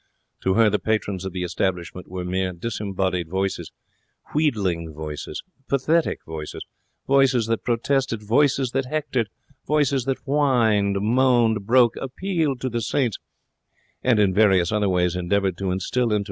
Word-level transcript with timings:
To 0.41 0.55
her 0.55 0.67
the 0.71 0.79
patrons 0.79 1.25
of 1.25 1.31
the 1.31 1.43
establishment 1.43 2.07
were 2.07 2.25
mere 2.25 2.53
disembodied 2.53 3.29
voices 3.29 3.71
wheedling 4.33 4.91
voices, 4.95 5.43
pathetic 5.67 6.25
voices, 6.25 6.65
voices 7.05 7.45
that 7.45 7.63
protested, 7.63 8.23
voices 8.23 8.71
that 8.71 8.85
hectored, 8.87 9.29
voices 9.67 10.05
that 10.05 10.17
whined, 10.25 10.95
moaned, 10.99 11.67
broke, 11.67 11.95
appealed 11.97 12.61
to 12.61 12.69
the 12.69 12.81
saints, 12.81 13.19
and 14.03 14.17
in 14.17 14.33
various 14.33 14.71
other 14.71 14.89
ways 14.89 15.15
endeavoured 15.15 15.55
to 15.59 15.71
instil 15.71 16.05
into 16.11 16.15
M. 16.15 16.19